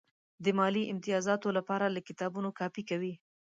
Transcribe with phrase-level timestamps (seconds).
[0.43, 3.13] د مالي امتیازاتو لپاره له کتابونو کاپي کوي.